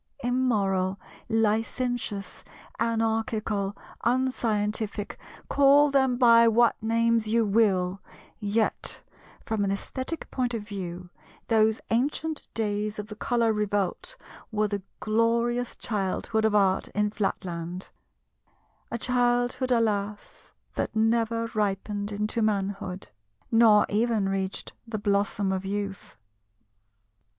Immoral, 0.23 0.99
licentious, 1.29 2.43
anarchical, 2.79 3.77
unscientific—call 4.03 5.91
them 5.91 6.17
by 6.17 6.47
what 6.47 6.75
names 6.81 7.27
you 7.27 7.45
will—yet, 7.45 9.01
from 9.45 9.63
an 9.63 9.69
aesthetic 9.71 10.31
point 10.31 10.55
of 10.55 10.63
view, 10.63 11.11
those 11.49 11.79
ancient 11.91 12.47
days 12.55 12.97
of 12.97 13.09
the 13.09 13.15
Colour 13.15 13.53
Revolt 13.53 14.15
were 14.51 14.67
the 14.67 14.81
glorious 14.99 15.75
childhood 15.75 16.45
of 16.45 16.55
Art 16.55 16.87
in 16.95 17.11
Flatland—a 17.11 18.97
childhood, 18.97 19.69
alas, 19.71 20.49
that 20.73 20.95
never 20.95 21.45
ripened 21.53 22.11
into 22.11 22.41
manhood, 22.41 23.09
nor 23.51 23.85
even 23.87 24.27
reached 24.27 24.73
the 24.87 24.97
blossom 24.97 25.51
of 25.51 25.63
youth. 25.63 26.17